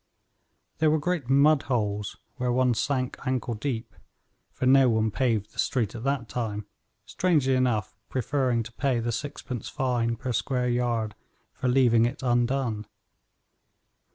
[0.79, 3.93] There were great mud holes where one sank ankle deep,
[4.51, 6.65] for no one paved the street at that time,
[7.05, 11.13] strangely enough preferring to pay the sixpence fine per square yard
[11.53, 12.87] for leaving it undone.